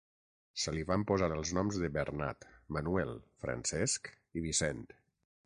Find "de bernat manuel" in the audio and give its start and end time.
1.83-3.13